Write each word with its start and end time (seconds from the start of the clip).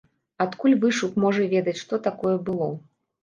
Адкуль 0.45 0.73
вышук 0.85 1.19
можа 1.25 1.45
ведаць, 1.53 1.75
што 1.83 2.01
такое 2.09 2.35
было? 2.51 2.71